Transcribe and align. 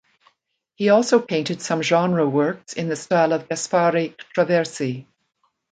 He 0.73 0.89
also 0.89 1.19
painted 1.19 1.61
some 1.61 1.83
genre 1.83 2.27
works 2.27 2.73
in 2.73 2.89
the 2.89 2.95
style 2.95 3.33
of 3.33 3.47
Gaspare 3.47 4.15
Traversi. 4.35 5.05